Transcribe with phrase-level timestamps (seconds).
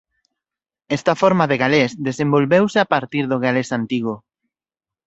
[0.97, 4.13] Esta forma de galés desenvolveuse a partir do galés antigo.